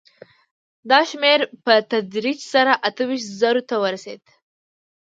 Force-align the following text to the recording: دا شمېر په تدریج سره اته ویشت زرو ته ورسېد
دا 0.89 0.99
شمېر 1.09 1.39
په 1.65 1.73
تدریج 1.91 2.39
سره 2.53 2.73
اته 2.87 3.03
ویشت 3.09 3.27
زرو 3.39 3.61
ته 3.69 3.75
ورسېد 3.83 4.21